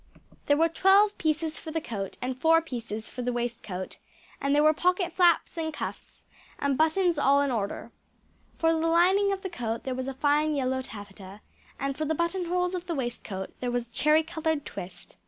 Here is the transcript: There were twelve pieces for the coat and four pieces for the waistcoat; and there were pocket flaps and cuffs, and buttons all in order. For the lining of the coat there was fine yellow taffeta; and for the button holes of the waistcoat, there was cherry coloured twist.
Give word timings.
There 0.47 0.57
were 0.57 0.67
twelve 0.67 1.15
pieces 1.19 1.59
for 1.59 1.69
the 1.69 1.79
coat 1.79 2.17
and 2.23 2.35
four 2.35 2.59
pieces 2.59 3.07
for 3.07 3.21
the 3.21 3.31
waistcoat; 3.31 3.97
and 4.41 4.55
there 4.55 4.63
were 4.63 4.73
pocket 4.73 5.13
flaps 5.13 5.59
and 5.59 5.71
cuffs, 5.71 6.23
and 6.57 6.75
buttons 6.75 7.19
all 7.19 7.39
in 7.41 7.51
order. 7.51 7.91
For 8.57 8.71
the 8.73 8.79
lining 8.87 9.31
of 9.31 9.43
the 9.43 9.49
coat 9.51 9.83
there 9.83 9.93
was 9.93 10.09
fine 10.15 10.55
yellow 10.55 10.81
taffeta; 10.81 11.41
and 11.79 11.95
for 11.95 12.05
the 12.05 12.15
button 12.15 12.45
holes 12.45 12.73
of 12.73 12.87
the 12.87 12.95
waistcoat, 12.95 13.53
there 13.59 13.69
was 13.69 13.89
cherry 13.89 14.23
coloured 14.23 14.65
twist. 14.65 15.17